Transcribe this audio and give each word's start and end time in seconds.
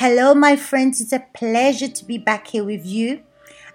Hello, 0.00 0.32
my 0.32 0.54
friends. 0.54 1.00
It's 1.00 1.12
a 1.12 1.26
pleasure 1.34 1.88
to 1.88 2.04
be 2.04 2.18
back 2.18 2.46
here 2.46 2.62
with 2.62 2.86
you. 2.86 3.20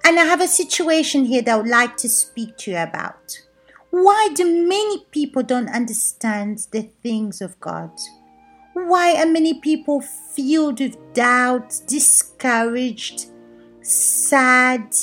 And 0.05 0.17
I 0.17 0.23
have 0.23 0.39
a 0.39 0.47
situation 0.47 1.25
here 1.25 1.41
that 1.41 1.53
I 1.53 1.57
would 1.57 1.67
like 1.67 1.97
to 1.97 2.07
speak 2.07 2.55
to 2.59 2.71
you 2.71 2.77
about. 2.77 3.41
Why 3.89 4.29
do 4.33 4.45
many 4.45 5.03
people 5.11 5.43
don't 5.43 5.67
understand 5.67 6.65
the 6.71 6.83
things 7.03 7.41
of 7.41 7.59
God? 7.59 7.91
Why 8.71 9.21
are 9.21 9.25
many 9.25 9.55
people 9.55 9.99
filled 9.99 10.79
with 10.79 10.95
doubt, 11.13 11.81
discouraged, 11.87 13.25
sad? 13.81 14.95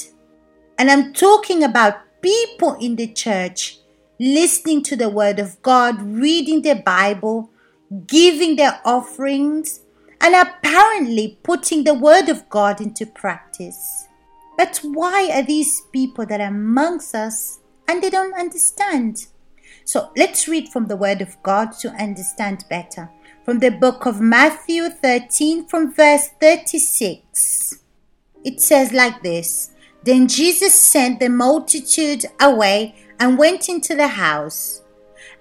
And 0.78 0.90
I'm 0.90 1.12
talking 1.12 1.62
about 1.62 2.00
people 2.22 2.76
in 2.80 2.96
the 2.96 3.08
church 3.08 3.78
listening 4.18 4.82
to 4.84 4.96
the 4.96 5.10
Word 5.10 5.38
of 5.38 5.60
God, 5.60 6.00
reading 6.00 6.62
the 6.62 6.76
Bible, 6.76 7.50
giving 8.06 8.56
their 8.56 8.80
offerings, 8.86 9.80
and 10.20 10.34
apparently 10.34 11.38
putting 11.42 11.84
the 11.84 11.94
Word 11.94 12.28
of 12.28 12.48
God 12.48 12.80
into 12.80 13.06
practice. 13.06 14.06
But 14.56 14.80
why 14.82 15.30
are 15.32 15.42
these 15.42 15.80
people 15.92 16.26
that 16.26 16.40
are 16.40 16.48
amongst 16.48 17.14
us 17.14 17.60
and 17.88 18.02
they 18.02 18.10
don't 18.10 18.34
understand? 18.34 19.26
So 19.84 20.10
let's 20.16 20.46
read 20.46 20.68
from 20.68 20.86
the 20.86 20.96
Word 20.96 21.22
of 21.22 21.42
God 21.42 21.72
to 21.80 21.90
understand 21.90 22.64
better. 22.68 23.10
From 23.44 23.58
the 23.58 23.70
book 23.70 24.06
of 24.06 24.20
Matthew 24.20 24.90
13, 24.90 25.66
from 25.66 25.92
verse 25.92 26.28
36. 26.40 27.82
It 28.44 28.60
says 28.60 28.92
like 28.92 29.22
this 29.22 29.70
Then 30.04 30.28
Jesus 30.28 30.74
sent 30.74 31.20
the 31.20 31.28
multitude 31.28 32.26
away 32.40 32.94
and 33.18 33.38
went 33.38 33.68
into 33.68 33.94
the 33.94 34.08
house. 34.08 34.82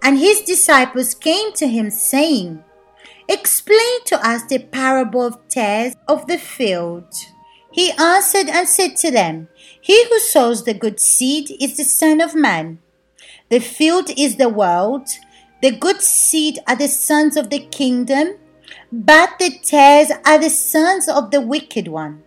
And 0.01 0.17
his 0.17 0.41
disciples 0.41 1.13
came 1.13 1.51
to 1.53 1.67
him, 1.67 1.89
saying, 1.89 2.63
Explain 3.29 4.03
to 4.05 4.27
us 4.27 4.43
the 4.45 4.57
parable 4.57 5.21
of 5.21 5.47
tares 5.49 5.95
of 6.07 6.25
the 6.25 6.39
field. 6.39 7.13
He 7.71 7.91
answered 7.91 8.49
and 8.49 8.67
said 8.67 8.95
to 8.97 9.11
them, 9.11 9.49
He 9.79 10.03
who 10.09 10.17
sows 10.17 10.63
the 10.63 10.73
good 10.73 10.99
seed 10.99 11.51
is 11.61 11.77
the 11.77 11.83
Son 11.83 12.21
of 12.21 12.33
Man. 12.33 12.79
The 13.49 13.59
field 13.59 14.09
is 14.17 14.37
the 14.37 14.49
world. 14.49 15.07
The 15.61 15.69
good 15.69 16.01
seed 16.01 16.57
are 16.67 16.75
the 16.75 16.87
sons 16.87 17.37
of 17.37 17.51
the 17.51 17.59
kingdom, 17.59 18.37
but 18.91 19.37
the 19.37 19.59
tares 19.59 20.11
are 20.25 20.39
the 20.39 20.49
sons 20.49 21.07
of 21.07 21.29
the 21.29 21.41
wicked 21.41 21.87
one. 21.87 22.23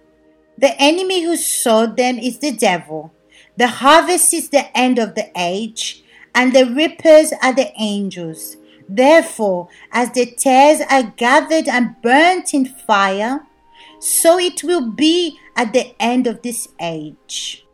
The 0.57 0.81
enemy 0.81 1.23
who 1.23 1.35
sowed 1.37 1.97
them 1.97 2.17
is 2.19 2.39
the 2.39 2.53
devil. 2.53 3.13
The 3.57 3.67
harvest 3.67 4.33
is 4.33 4.51
the 4.51 4.77
end 4.79 5.01
of 5.01 5.17
the 5.17 5.33
age, 5.37 6.05
and 6.33 6.53
the 6.53 6.67
reapers 6.67 7.33
are 7.43 7.53
the 7.53 7.73
angels. 7.77 8.57
Therefore, 8.95 9.69
as 9.91 10.11
the 10.13 10.27
tares 10.27 10.83
are 10.91 11.15
gathered 11.17 11.67
and 11.67 11.97
burnt 12.03 12.53
in 12.53 12.67
fire, 12.67 13.47
so 13.99 14.39
it 14.39 14.63
will 14.63 14.91
be 14.91 15.39
at 15.57 15.73
the 15.73 15.95
end 15.99 16.27
of 16.27 16.43
this 16.43 16.69
age. 16.79 17.65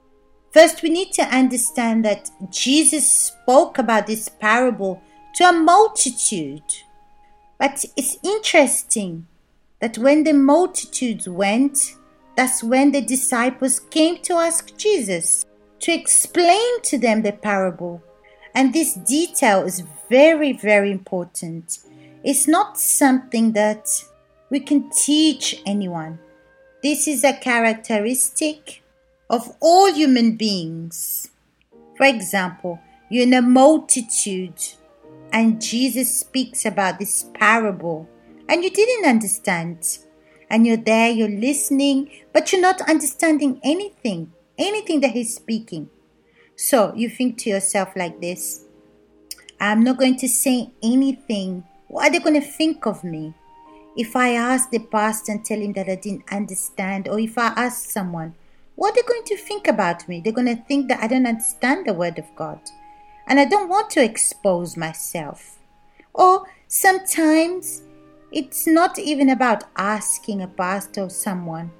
First, 0.52 0.83
we 0.83 0.91
need 0.91 1.12
to 1.14 1.22
understand 1.22 2.05
that 2.05 2.30
Jesus 2.50 3.10
spoke 3.10 3.78
about 3.78 4.06
this 4.06 4.28
parable 4.28 5.02
to 5.34 5.48
a 5.48 5.52
multitude. 5.52 6.62
But 7.58 7.84
it's 7.97 8.19
interesting 8.22 9.27
that 9.80 9.98
when 9.98 10.22
the 10.22 10.34
multitudes 10.34 11.28
went, 11.28 11.97
that's 12.36 12.62
when 12.62 12.92
the 12.92 13.00
disciples 13.00 13.80
came 13.80 14.19
to 14.22 14.34
ask 14.34 14.77
Jesus 14.77 15.44
to 15.80 15.92
explain 15.92 16.80
to 16.82 16.97
them 16.97 17.22
the 17.22 17.32
parable. 17.32 18.03
And 18.55 18.72
this 18.72 18.94
detail 18.94 19.64
is 19.64 19.82
very, 20.09 20.53
very 20.53 20.91
important. 20.91 21.78
It's 22.25 22.48
not 22.48 22.78
something 22.78 23.53
that 23.53 23.89
we 24.50 24.61
can 24.61 24.91
teach 24.91 25.61
anyone. 25.67 26.19
This 26.83 27.06
is 27.09 27.25
a 27.25 27.33
characteristic 27.33 28.82
of 29.31 29.56
all 29.60 29.93
human 29.93 30.37
beings. 30.37 31.31
For 31.97 32.06
example, 32.06 32.81
you're 33.10 33.25
in 33.25 33.34
a 33.34 33.43
multitude 33.43 34.60
and 35.32 35.60
Jesus 35.60 36.21
speaks 36.21 36.65
about 36.65 36.99
this 36.99 37.27
parable 37.34 38.09
and 38.49 38.65
you 38.65 38.71
didn't 38.71 39.09
understand. 39.09 39.99
And 40.50 40.66
you're 40.66 40.78
there, 40.78 41.11
you're 41.11 41.28
listening, 41.28 42.11
but 42.32 42.50
you're 42.50 42.62
not 42.62 42.81
understanding 42.88 43.61
anything, 43.62 44.32
anything 44.56 45.00
that 45.00 45.11
he's 45.11 45.34
speaking. 45.34 45.91
So 46.56 46.94
you 46.94 47.11
think 47.11 47.37
to 47.38 47.50
yourself 47.50 47.91
like 47.94 48.22
this 48.22 48.65
I'm 49.60 49.82
not 49.82 49.98
going 49.98 50.16
to 50.19 50.28
say 50.28 50.70
anything. 50.82 51.64
What 51.88 52.08
are 52.08 52.12
they 52.12 52.19
going 52.19 52.41
to 52.41 52.46
think 52.46 52.86
of 52.86 53.02
me? 53.04 53.34
If 53.96 54.14
I 54.14 54.34
ask 54.34 54.70
the 54.70 54.78
pastor 54.78 55.32
and 55.32 55.44
tell 55.44 55.58
him 55.58 55.72
that 55.72 55.88
I 55.88 55.96
didn't 55.96 56.32
understand, 56.32 57.08
or 57.08 57.19
if 57.19 57.36
I 57.36 57.48
ask 57.56 57.91
someone, 57.91 58.34
what 58.76 58.92
are 58.92 58.94
they 58.94 59.08
going 59.08 59.24
to 59.24 59.36
think 59.36 59.66
about 59.66 60.08
me? 60.08 60.20
They're 60.20 60.32
going 60.32 60.54
to 60.54 60.62
think 60.64 60.88
that 60.88 61.02
I 61.02 61.08
don't 61.08 61.26
understand 61.26 61.86
the 61.86 61.94
Word 61.94 62.19
of 62.19 62.26
God. 62.36 62.60
And 63.26 63.41
I 63.41 63.44
don't 63.44 63.69
want 63.69 63.91
to 63.91 64.04
expose 64.04 64.76
myself. 64.76 65.58
Or 66.14 66.46
sometimes 66.69 67.82
it's 68.30 68.66
not 68.66 68.98
even 68.98 69.30
about 69.30 69.64
asking 69.76 70.42
a 70.42 70.48
pastor 70.48 71.02
or 71.02 71.10
someone, 71.10 71.72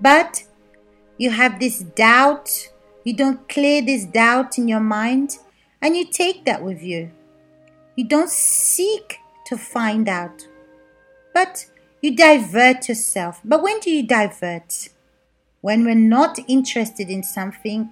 but 0.00 0.44
you 1.16 1.30
have 1.30 1.58
this 1.58 1.80
doubt 1.80 2.72
you 3.04 3.14
don't 3.14 3.48
clear 3.48 3.82
this 3.82 4.04
doubt 4.04 4.58
in 4.58 4.68
your 4.68 4.80
mind 4.80 5.38
and 5.80 5.96
you 5.96 6.04
take 6.06 6.44
that 6.44 6.62
with 6.62 6.82
you. 6.82 7.10
You 7.96 8.04
don't 8.04 8.30
seek 8.30 9.18
to 9.46 9.56
find 9.56 10.08
out, 10.08 10.46
but 11.34 11.66
you 12.00 12.16
divert 12.16 12.88
yourself. 12.88 13.40
But 13.44 13.62
when 13.62 13.80
do 13.80 13.90
you 13.90 14.06
divert? 14.06 14.88
When 15.60 15.84
we're 15.84 15.94
not 15.94 16.38
interested 16.48 17.08
in 17.08 17.22
something, 17.22 17.90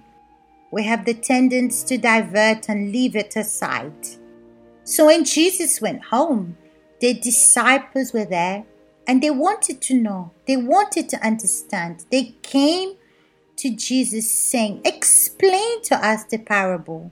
we 0.71 0.83
have 0.83 1.05
the 1.05 1.13
tendency 1.13 1.87
to 1.87 2.01
divert 2.01 2.67
and 2.69 2.91
leave 2.91 3.15
it 3.15 3.35
aside. 3.35 4.07
So 4.83 5.05
when 5.05 5.23
Jesus 5.23 5.81
went 5.81 6.05
home, 6.05 6.57
the 6.99 7.13
disciples 7.13 8.13
were 8.13 8.25
there 8.25 8.65
and 9.07 9.21
they 9.21 9.29
wanted 9.29 9.81
to 9.83 9.93
know, 9.93 10.31
they 10.47 10.57
wanted 10.57 11.09
to 11.09 11.25
understand. 11.25 12.05
They 12.11 12.35
came 12.41 12.95
to 13.57 13.69
Jesus, 13.69 14.29
saying, 14.31 14.81
Explain 14.85 15.83
to 15.83 15.95
us 15.95 16.23
the 16.23 16.39
parable. 16.39 17.11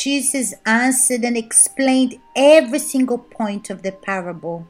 Jesus 0.00 0.54
answered 0.64 1.24
and 1.24 1.36
explained 1.36 2.18
every 2.34 2.78
single 2.78 3.18
point 3.18 3.68
of 3.68 3.82
the 3.82 3.92
parable. 3.92 4.66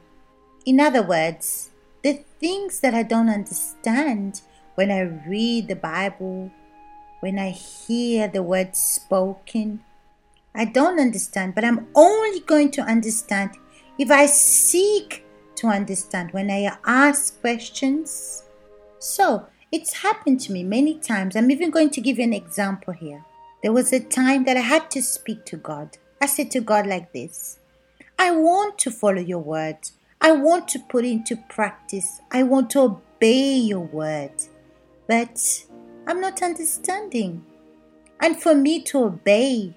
In 0.65 0.81
other 0.81 1.01
words, 1.01 1.69
the 2.03 2.25
things 2.41 2.81
that 2.81 2.93
I 2.93 3.03
don't 3.03 3.29
understand 3.29 4.41
when 4.75 4.91
I 4.91 5.03
read 5.29 5.69
the 5.69 5.77
Bible, 5.77 6.51
when 7.21 7.39
I 7.39 7.51
hear 7.51 8.27
the 8.27 8.43
words 8.43 8.77
spoken, 8.77 9.79
I 10.53 10.65
don't 10.65 10.99
understand, 10.99 11.55
but 11.55 11.63
I'm 11.63 11.87
only 11.95 12.41
going 12.41 12.69
to 12.71 12.81
understand 12.81 13.51
if 13.97 14.11
I 14.11 14.25
seek 14.25 15.23
to 15.55 15.67
understand, 15.67 16.33
when 16.33 16.51
I 16.51 16.75
ask 16.85 17.39
questions. 17.39 18.43
So, 18.99 19.45
it's 19.71 19.93
happened 19.93 20.41
to 20.41 20.51
me 20.51 20.63
many 20.63 20.95
times. 20.99 21.37
I'm 21.37 21.51
even 21.51 21.71
going 21.71 21.91
to 21.91 22.01
give 22.01 22.17
you 22.17 22.25
an 22.25 22.33
example 22.33 22.93
here. 22.93 23.23
There 23.61 23.73
was 23.73 23.93
a 23.93 23.99
time 23.99 24.43
that 24.45 24.57
I 24.57 24.61
had 24.61 24.89
to 24.91 25.01
speak 25.01 25.45
to 25.45 25.57
God. 25.57 25.97
I 26.19 26.25
said 26.25 26.51
to 26.51 26.61
God 26.61 26.87
like 26.87 27.13
this 27.13 27.59
I 28.17 28.31
want 28.31 28.77
to 28.79 28.91
follow 28.91 29.21
your 29.21 29.39
word. 29.39 29.77
I 30.19 30.31
want 30.31 30.67
to 30.69 30.79
put 30.79 31.05
into 31.05 31.35
practice. 31.49 32.21
I 32.31 32.43
want 32.43 32.69
to 32.71 32.81
obey 32.81 33.55
your 33.55 33.79
word. 33.79 34.33
But 35.07 35.65
I'm 36.07 36.21
not 36.21 36.43
understanding. 36.43 37.43
And 38.19 38.41
for 38.41 38.53
me 38.53 38.83
to 38.83 39.05
obey, 39.05 39.75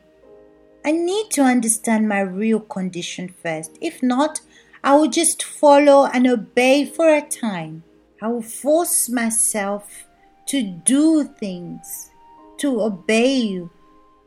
I 0.85 0.93
need 0.93 1.31
to 1.31 1.43
understand 1.43 2.09
my 2.09 2.21
real 2.21 2.61
condition 2.61 3.35
first. 3.43 3.79
If 3.81 4.03
not, 4.03 4.41
I 4.83 4.97
will 4.97 5.09
just 5.09 5.43
follow 5.43 6.05
and 6.05 6.27
obey 6.27 6.85
for 6.85 7.09
a 7.09 7.23
time. 7.23 7.85
I 8.21 8.29
will 8.29 8.43
force 8.43 9.09
myself 9.09 10.05
to 10.47 10.63
do 10.63 11.25
things, 11.25 12.11
to 12.59 12.83
obey 12.83 13.37
you. 13.37 13.71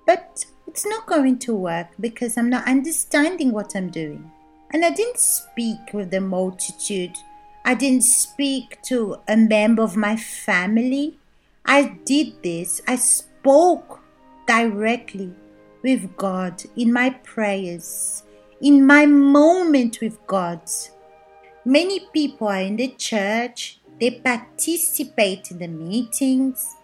But 0.08 0.46
it's 0.66 0.86
not 0.86 1.06
going 1.06 1.38
to 1.40 1.54
work 1.54 1.90
because 2.00 2.38
I'm 2.38 2.50
not 2.50 2.68
understanding 2.68 3.52
what 3.52 3.76
I'm 3.76 3.90
doing. 3.90 4.32
And 4.72 4.84
I 4.84 4.90
didn't 4.90 5.20
speak 5.20 5.94
with 5.94 6.12
the 6.12 6.22
multitude. 6.22 7.16
I 7.66 7.76
didn't 7.76 8.04
speak 8.04 8.82
to 8.84 9.18
a 9.28 9.36
member 9.36 9.84
of 9.84 9.98
my 9.98 10.16
family. 10.16 11.20
I 11.66 12.00
did 12.06 12.42
this. 12.42 12.82
I 12.88 12.96
spoke 12.96 14.00
directly 14.48 15.34
with 15.84 16.16
God 16.16 16.64
in 16.78 16.94
my 16.94 17.10
prayers, 17.10 18.24
in 18.62 18.88
my 18.88 19.06
moment 19.06 20.00
with 20.02 20.18
God. 20.26 20.62
Many 21.66 22.08
people 22.14 22.48
are 22.48 22.62
in 22.62 22.78
the 22.78 22.88
church, 22.98 23.80
they 24.00 24.12
participate 24.12 25.52
in 25.52 25.60
the 25.60 25.68
meetings. 25.68 26.77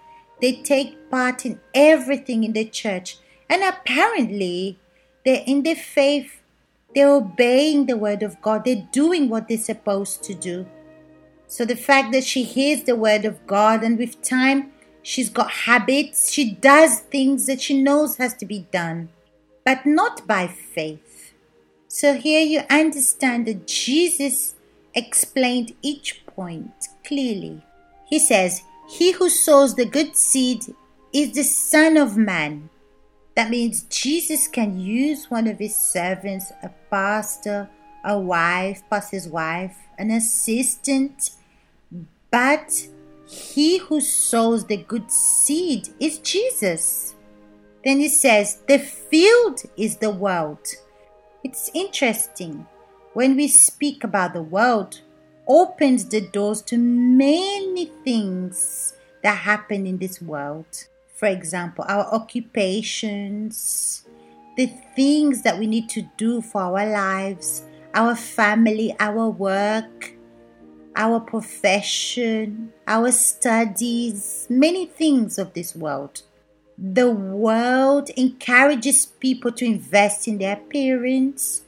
They 0.43 0.61
take 0.61 1.09
part 1.09 1.45
in 1.45 1.61
everything 1.73 2.43
in 2.43 2.51
the 2.51 2.65
church. 2.65 3.17
And 3.49 3.63
apparently, 3.63 4.77
they're 5.23 5.41
in 5.47 5.63
the 5.63 5.73
faith. 5.73 6.41
They're 6.93 7.15
obeying 7.15 7.85
the 7.85 7.95
word 7.95 8.23
of 8.23 8.41
God. 8.41 8.65
They're 8.65 8.85
doing 8.91 9.29
what 9.29 9.47
they're 9.47 9.57
supposed 9.57 10.21
to 10.23 10.33
do. 10.33 10.65
So 11.47 11.63
the 11.63 11.77
fact 11.77 12.11
that 12.11 12.25
she 12.25 12.43
hears 12.43 12.83
the 12.83 12.97
word 12.97 13.23
of 13.23 13.47
God 13.47 13.83
and 13.83 13.97
with 13.97 14.21
time 14.21 14.73
she's 15.01 15.29
got 15.29 15.49
habits, 15.49 16.29
she 16.29 16.51
does 16.51 16.99
things 16.99 17.45
that 17.45 17.61
she 17.61 17.81
knows 17.81 18.17
has 18.17 18.33
to 18.33 18.45
be 18.45 18.67
done, 18.69 19.07
but 19.63 19.85
not 19.85 20.27
by 20.27 20.47
faith. 20.47 21.31
So 21.87 22.15
here 22.15 22.41
you 22.41 22.63
understand 22.69 23.47
that 23.47 23.65
Jesus 23.65 24.55
explained 24.93 25.73
each 25.81 26.25
point 26.25 26.89
clearly. 27.05 27.63
He 28.05 28.19
says, 28.19 28.63
He 28.93 29.11
who 29.13 29.27
sows 29.27 29.73
the 29.73 29.85
good 29.85 30.15
seed 30.15 30.75
is 31.11 31.31
the 31.31 31.41
Son 31.43 31.97
of 31.97 32.15
Man. 32.15 32.69
That 33.35 33.49
means 33.49 33.85
Jesus 33.89 34.47
can 34.47 34.79
use 34.79 35.31
one 35.31 35.47
of 35.47 35.57
his 35.57 35.75
servants, 35.75 36.51
a 36.61 36.69
pastor, 36.91 37.67
a 38.05 38.19
wife, 38.19 38.83
pastor's 38.91 39.27
wife, 39.27 39.75
an 39.97 40.11
assistant, 40.11 41.31
but 42.29 42.87
he 43.25 43.79
who 43.79 43.99
sows 43.99 44.67
the 44.67 44.77
good 44.77 45.11
seed 45.11 45.89
is 45.99 46.19
Jesus. 46.19 47.15
Then 47.83 47.99
he 47.99 48.09
says, 48.09 48.61
the 48.67 48.77
field 48.77 49.63
is 49.75 49.97
the 49.97 50.11
world. 50.11 50.67
It's 51.43 51.71
interesting. 51.73 52.67
When 53.13 53.35
we 53.35 53.47
speak 53.47 54.03
about 54.03 54.33
the 54.33 54.43
world, 54.43 55.01
opens 55.47 56.05
the 56.05 56.21
doors 56.21 56.61
to 56.63 56.77
many 56.77 57.85
things 58.03 58.93
that 59.23 59.37
happen 59.37 59.85
in 59.87 59.97
this 59.97 60.21
world. 60.21 60.87
For 61.15 61.27
example, 61.27 61.85
our 61.87 62.05
occupations, 62.13 64.05
the 64.57 64.67
things 64.95 65.41
that 65.43 65.57
we 65.57 65.67
need 65.67 65.89
to 65.89 66.03
do 66.17 66.41
for 66.41 66.61
our 66.61 66.85
lives, 66.85 67.63
our 67.93 68.15
family, 68.15 68.95
our 68.99 69.29
work, 69.29 70.13
our 70.95 71.19
profession, 71.19 72.71
our 72.87 73.11
studies, 73.11 74.47
many 74.49 74.85
things 74.85 75.37
of 75.37 75.53
this 75.53 75.75
world. 75.75 76.21
The 76.77 77.09
world 77.09 78.09
encourages 78.17 79.05
people 79.05 79.51
to 79.53 79.65
invest 79.65 80.27
in 80.27 80.37
their 80.37 80.53
appearance, 80.53 81.62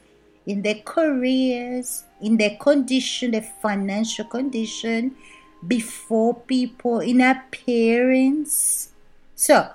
in 0.46 0.62
their 0.62 0.80
careers, 0.84 2.04
in 2.20 2.36
their 2.36 2.56
condition, 2.56 3.32
their 3.32 3.42
financial 3.42 4.24
condition, 4.24 5.16
before 5.66 6.34
people, 6.34 7.00
in 7.00 7.20
appearance. 7.20 8.90
So, 9.34 9.68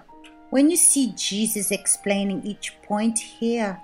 when 0.50 0.70
you 0.70 0.78
see 0.78 1.14
Jesus 1.16 1.72
explaining 1.72 2.44
each 2.44 2.74
point 2.84 3.20
here, 3.20 3.82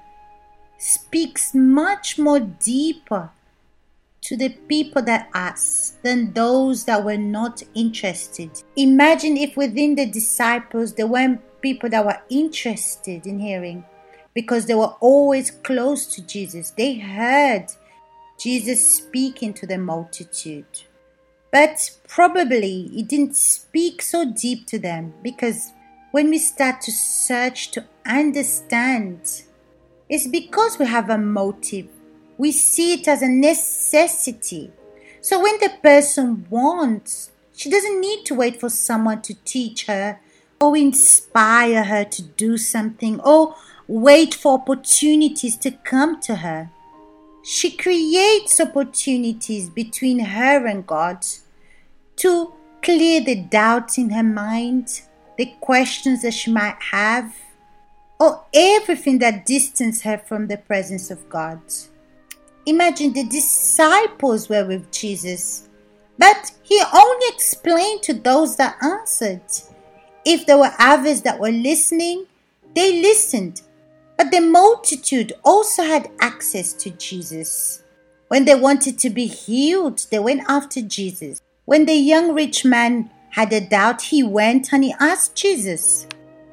speaks 0.77 1.53
much 1.53 2.17
more 2.17 2.39
deeper 2.39 3.31
to 4.21 4.35
the 4.35 4.49
people 4.49 5.01
that 5.03 5.29
asked 5.33 6.03
than 6.03 6.33
those 6.33 6.85
that 6.85 7.03
were 7.03 7.17
not 7.17 7.63
interested. 7.73 8.51
Imagine 8.75 9.37
if 9.37 9.55
within 9.55 9.95
the 9.95 10.05
disciples 10.05 10.93
there 10.93 11.07
weren't 11.07 11.41
people 11.61 11.89
that 11.89 12.05
were 12.05 12.19
interested 12.29 13.25
in 13.25 13.39
hearing 13.39 13.83
because 14.37 14.67
they 14.67 14.75
were 14.75 14.93
always 14.99 15.49
close 15.49 16.05
to 16.05 16.21
Jesus. 16.21 16.69
They 16.69 16.99
heard 16.99 17.65
Jesus 18.37 18.97
speaking 18.97 19.51
to 19.55 19.65
the 19.65 19.79
multitude. 19.79 20.83
But 21.51 21.89
probably 22.07 22.87
he 22.93 23.01
didn't 23.01 23.35
speak 23.35 24.03
so 24.03 24.31
deep 24.31 24.67
to 24.67 24.77
them 24.77 25.15
because 25.23 25.71
when 26.11 26.29
we 26.29 26.37
start 26.37 26.81
to 26.81 26.91
search 26.91 27.71
to 27.71 27.85
understand, 28.05 29.21
it's 30.07 30.27
because 30.27 30.77
we 30.77 30.85
have 30.85 31.09
a 31.09 31.17
motive 31.17 31.87
we 32.37 32.51
see 32.51 32.93
it 32.93 33.07
as 33.07 33.21
a 33.21 33.27
necessity. 33.27 34.71
So 35.21 35.41
when 35.41 35.59
the 35.59 35.71
person 35.81 36.45
wants, 36.49 37.31
she 37.55 37.69
doesn't 37.69 37.99
need 37.99 38.25
to 38.25 38.35
wait 38.35 38.59
for 38.59 38.69
someone 38.69 39.21
to 39.23 39.33
teach 39.43 39.87
her 39.87 40.19
or 40.61 40.77
inspire 40.77 41.83
her 41.83 42.03
to 42.03 42.21
do 42.21 42.57
something 42.57 43.19
or 43.21 43.55
wait 43.87 44.33
for 44.33 44.53
opportunities 44.53 45.55
to 45.57 45.71
come 45.71 46.19
to 46.21 46.35
her. 46.35 46.69
She 47.43 47.71
creates 47.71 48.59
opportunities 48.59 49.69
between 49.69 50.19
her 50.19 50.65
and 50.65 50.85
God 50.85 51.25
to 52.17 52.53
clear 52.81 53.21
the 53.21 53.35
doubts 53.35 53.97
in 53.97 54.09
her 54.09 54.23
mind, 54.23 55.01
the 55.37 55.53
questions 55.61 56.21
that 56.23 56.33
she 56.33 56.51
might 56.51 56.77
have, 56.91 57.33
or 58.19 58.43
everything 58.53 59.19
that 59.19 59.45
distances 59.45 60.01
her 60.01 60.17
from 60.17 60.47
the 60.47 60.57
presence 60.57 61.09
of 61.11 61.29
God. 61.29 61.61
Imagine 62.65 63.13
the 63.13 63.23
disciples 63.23 64.49
were 64.49 64.65
with 64.65 64.91
Jesus, 64.91 65.69
but 66.17 66.51
he 66.63 66.81
only 66.93 67.27
explained 67.29 68.03
to 68.03 68.13
those 68.13 68.57
that 68.57 68.75
answered. 68.81 69.41
If 70.25 70.45
there 70.45 70.57
were 70.57 70.73
others 70.77 71.21
that 71.21 71.39
were 71.39 71.51
listening, 71.51 72.25
they 72.75 73.01
listened. 73.01 73.61
But 74.17 74.31
the 74.31 74.41
multitude 74.41 75.33
also 75.45 75.83
had 75.83 76.09
access 76.19 76.73
to 76.73 76.89
Jesus. 76.89 77.83
When 78.29 78.45
they 78.45 78.55
wanted 78.55 78.97
to 78.99 79.09
be 79.09 79.27
healed, 79.27 80.05
they 80.11 80.19
went 80.19 80.43
after 80.49 80.81
Jesus. 80.81 81.39
When 81.65 81.85
the 81.85 81.93
young 81.93 82.33
rich 82.33 82.65
man 82.65 83.11
had 83.29 83.53
a 83.53 83.61
doubt, 83.61 84.01
he 84.01 84.23
went 84.23 84.73
and 84.73 84.83
he 84.83 84.93
asked 84.99 85.35
Jesus. 85.35 86.07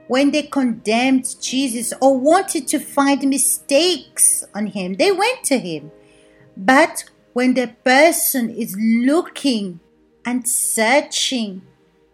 When 0.07 0.31
they 0.31 0.43
condemned 0.43 1.41
Jesus 1.41 1.95
or 2.01 2.19
wanted 2.19 2.69
to 2.69 2.79
find 2.79 3.29
mistakes 3.29 4.45
on 4.55 4.67
him, 4.67 4.95
they 4.95 5.11
went 5.11 5.43
to 5.45 5.59
him. 5.59 5.91
But 6.57 7.05
when 7.33 7.55
the 7.55 7.69
person 7.83 8.51
is 8.51 8.77
looking 8.79 9.81
and 10.27 10.47
searching, 10.47 11.63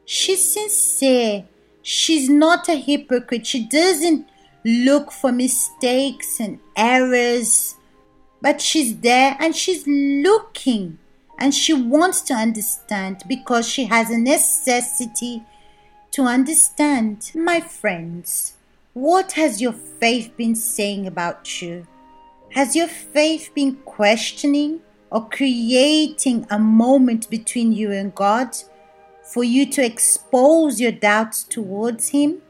she's 0.04 0.52
sincere. 0.52 1.44
She's 1.82 2.30
not 2.30 2.68
a 2.68 2.76
hypocrite. 2.76 3.46
She 3.46 3.66
doesn't 3.66 4.28
look 4.64 5.12
for 5.12 5.32
mistakes 5.32 6.40
and 6.40 6.58
errors, 6.76 7.76
but 8.42 8.60
she's 8.60 8.98
there 8.98 9.36
and 9.38 9.54
she's 9.54 9.86
looking 9.86 10.98
and 11.38 11.54
she 11.54 11.72
wants 11.72 12.20
to 12.22 12.34
understand 12.34 13.22
because 13.26 13.66
she 13.66 13.86
has 13.86 14.10
a 14.10 14.18
necessity 14.18 15.42
to 16.12 16.22
understand. 16.22 17.32
My 17.34 17.60
friends, 17.60 18.54
what 18.92 19.32
has 19.32 19.62
your 19.62 19.72
faith 19.72 20.36
been 20.36 20.54
saying 20.54 21.06
about 21.06 21.62
you? 21.62 21.86
Has 22.50 22.76
your 22.76 22.88
faith 22.88 23.52
been 23.54 23.76
questioning 23.76 24.80
or 25.10 25.28
creating 25.28 26.46
a 26.50 26.58
moment 26.58 27.30
between 27.30 27.72
you 27.72 27.92
and 27.92 28.14
God 28.14 28.56
for 29.22 29.44
you 29.44 29.64
to 29.70 29.84
expose 29.84 30.80
your 30.80 30.92
doubts 30.92 31.44
towards 31.44 32.08
Him? 32.08 32.42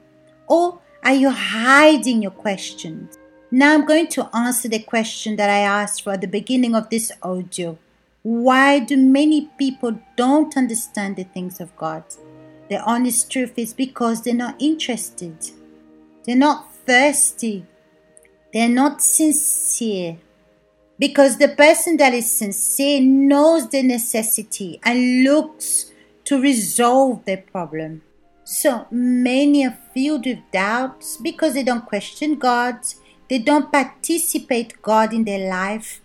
Or 0.49 0.80
are 1.05 1.15
you 1.15 1.31
hiding 1.31 2.23
your 2.23 2.31
questions? 2.31 3.19
Now 3.51 3.75
I'm 3.75 3.87
going 3.87 4.09
to 4.09 4.35
answer 4.35 4.69
the 4.69 4.79
question 4.79 5.37
that 5.37 5.51
I 5.51 5.61
asked 5.61 6.03
for 6.03 6.13
at 6.13 6.21
the 6.21 6.27
beginning 6.27 6.75
of 6.75 6.91
this 6.91 7.11
audio. 7.23 7.79
Why 8.23 8.79
do 8.79 8.97
many 8.97 9.49
people 9.59 9.99
don't 10.17 10.57
understand 10.57 11.17
the 11.17 11.25
things 11.25 11.61
of 11.61 11.77
God? 11.77 12.05
The 12.69 12.81
honest 12.83 13.31
truth 13.31 13.59
is 13.59 13.73
because 13.73 14.23
they're 14.23 14.35
not 14.35 14.61
interested. 14.61 15.37
They're 16.25 16.37
not 16.37 16.73
thirsty 16.87 17.67
they're 18.53 18.69
not 18.69 19.03
sincere. 19.03 20.19
Because 20.99 21.39
the 21.39 21.49
person 21.49 21.97
that 21.97 22.13
is 22.13 22.31
sincere 22.31 23.01
knows 23.01 23.69
the 23.69 23.83
necessity 23.83 24.81
and 24.83 25.25
looks 25.25 25.91
to 26.25 26.41
resolve 26.41 27.25
the 27.25 27.37
problem. 27.37 28.03
So 28.53 28.89
many 28.91 29.65
are 29.65 29.79
filled 29.95 30.27
with 30.27 30.41
doubts 30.51 31.17
because 31.17 31.55
they 31.55 31.63
don't 31.63 31.87
question 31.87 32.35
God, 32.35 32.81
they 33.29 33.39
don't 33.39 33.71
participate 33.71 34.83
God 34.83 35.13
in 35.15 35.23
their 35.23 35.49
life. 35.49 36.01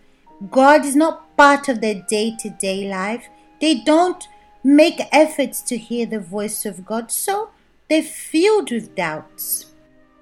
God 0.52 0.86
is 0.86 0.96
not 0.96 1.36
part 1.36 1.68
of 1.70 1.82
their 1.82 2.06
day-to-day 2.08 2.88
life. 2.88 3.28
They 3.60 3.82
don't 3.82 4.28
make 4.64 5.02
efforts 5.12 5.64
to 5.64 5.76
hear 5.76 6.06
the 6.06 6.20
voice 6.20 6.68
of 6.68 6.86
God, 6.86 7.10
so 7.10 7.50
they're 7.90 8.04
filled 8.04 8.70
with 8.70 8.94
doubts. 8.94 9.74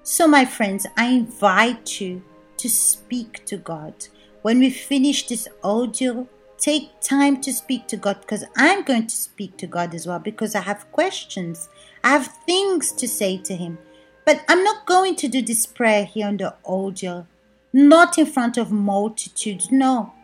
So, 0.02 0.26
my 0.26 0.46
friends, 0.46 0.86
I 0.96 1.08
invite 1.08 2.00
you 2.00 2.22
to 2.56 2.70
speak 2.70 3.44
to 3.44 3.58
God. 3.58 4.06
When 4.40 4.60
we 4.60 4.70
finish 4.70 5.26
this 5.26 5.46
audio, 5.62 6.26
take 6.64 6.98
time 7.02 7.42
to 7.42 7.52
speak 7.52 7.86
to 7.86 7.94
God 7.94 8.18
because 8.22 8.42
I'm 8.56 8.84
going 8.84 9.06
to 9.06 9.14
speak 9.14 9.58
to 9.58 9.66
God 9.66 9.94
as 9.94 10.06
well 10.06 10.18
because 10.18 10.54
I 10.54 10.62
have 10.62 10.90
questions. 10.92 11.68
I 12.02 12.08
have 12.08 12.28
things 12.46 12.90
to 12.92 13.06
say 13.06 13.36
to 13.38 13.54
Him. 13.54 13.76
But 14.24 14.42
I'm 14.48 14.64
not 14.64 14.86
going 14.86 15.14
to 15.16 15.28
do 15.28 15.42
this 15.42 15.66
prayer 15.66 16.06
here 16.06 16.26
on 16.26 16.38
the 16.38 16.54
audio, 16.64 17.26
not 17.74 18.16
in 18.16 18.24
front 18.24 18.56
of 18.56 18.72
multitudes, 18.72 19.70
no. 19.70 20.14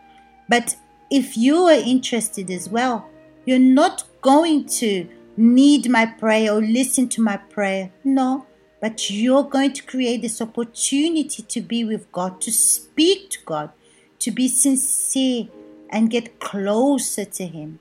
But 0.49 0.75
if 1.11 1.37
you 1.37 1.57
are 1.65 1.73
interested 1.73 2.49
as 2.49 2.67
well, 2.67 3.07
you're 3.45 3.59
not 3.59 4.05
going 4.21 4.65
to 4.65 5.07
need 5.37 5.91
my 5.91 6.07
prayer 6.07 6.53
or 6.53 6.61
listen 6.61 7.07
to 7.09 7.21
my 7.21 7.37
prayer. 7.37 7.91
No, 8.03 8.47
but 8.81 9.11
you're 9.11 9.43
going 9.43 9.73
to 9.73 9.83
create 9.83 10.23
this 10.23 10.41
opportunity 10.41 11.43
to 11.43 11.61
be 11.61 11.83
with 11.83 12.11
God, 12.11 12.41
to 12.41 12.51
speak 12.51 13.29
to 13.29 13.39
God, 13.45 13.69
to 14.17 14.31
be 14.31 14.47
sincere 14.47 15.47
and 15.91 16.09
get 16.09 16.39
closer 16.39 17.25
to 17.25 17.45
Him. 17.45 17.79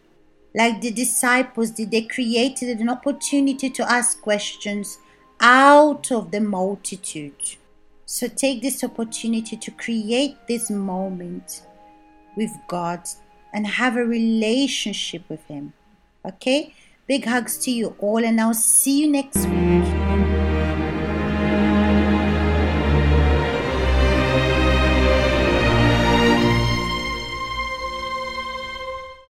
like 0.52 0.80
the 0.80 0.90
disciples 0.90 1.70
did, 1.70 1.92
they 1.92 2.02
created 2.02 2.80
an 2.80 2.88
opportunity 2.88 3.70
to 3.70 3.88
ask 3.88 4.20
questions 4.20 4.98
out 5.40 6.10
of 6.10 6.32
the 6.32 6.40
multitude. 6.40 7.56
So 8.04 8.26
take 8.26 8.60
this 8.60 8.82
opportunity 8.82 9.56
to 9.56 9.70
create 9.70 10.36
this 10.48 10.68
moment 10.68 11.62
with 12.36 12.50
God 12.66 13.02
and 13.52 13.66
have 13.66 13.96
a 13.96 14.04
relationship 14.04 15.22
with 15.28 15.44
Him. 15.46 15.72
Okay? 16.26 16.74
Big 17.06 17.24
hugs 17.24 17.56
to 17.58 17.70
you 17.70 17.94
all, 17.98 18.24
and 18.24 18.40
I'll 18.40 18.54
see 18.54 19.00
you 19.00 19.10
next 19.10 19.46
week. 19.46 19.99